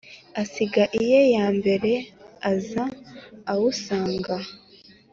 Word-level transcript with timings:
Asiga 0.41 0.83
iye 1.01 1.21
ya 1.35 1.47
mbere 1.57 1.91
aza 2.51 2.83
awusanga! 3.51 4.35